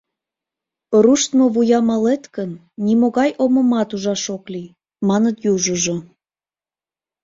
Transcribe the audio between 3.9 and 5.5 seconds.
ужаш ок лий»,— маныт